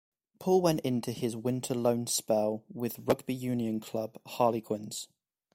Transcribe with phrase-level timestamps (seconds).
[0.39, 5.07] Paul went into his winter loan spell with rugby union club Harlequins.